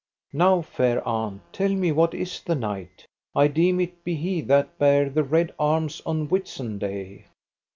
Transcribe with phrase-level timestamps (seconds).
[0.33, 3.05] Now, fair aunt, tell me what is the knight?
[3.35, 7.25] I deem it be he that bare the red arms on Whitsunday.